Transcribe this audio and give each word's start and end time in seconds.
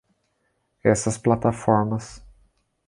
Essas 0.83 1.15
plataformas 1.19 2.25